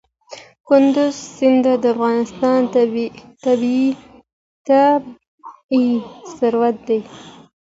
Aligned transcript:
کندز 0.67 1.15
سیند 1.35 1.65
د 1.83 1.85
افغانستان 1.93 2.59
طبعي 3.43 3.87
ثروت 6.37 6.75
دی. 6.87 6.99